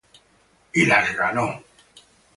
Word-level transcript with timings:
Y 0.73 0.87
las 0.87 1.15
ganó. 1.15 1.61